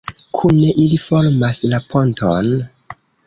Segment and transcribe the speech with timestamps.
[0.37, 2.51] Kune ili formas la ponton.